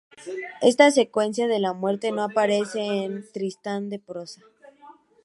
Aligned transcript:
Esta 0.63 0.89
secuencia 0.89 1.47
de 1.47 1.59
la 1.59 1.73
muerte 1.73 2.11
no 2.11 2.23
aparece 2.23 2.79
en 2.79 3.17
el 3.17 3.31
Tristán 3.31 3.87
de 3.89 3.99
prosa. 3.99 4.41